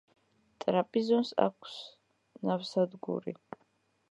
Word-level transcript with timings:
ტრაპიზონს 0.63 1.33
აქვს 1.45 1.75
ნავსადგური. 2.51 3.37